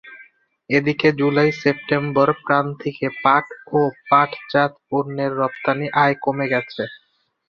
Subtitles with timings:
[0.69, 3.45] এদিকে জুলাই সেপ্টেম্বর প্রান্তিকে পাট
[3.71, 6.83] ও পাটজাত পণ্যের রপ্তানি আয় কমে গেছে।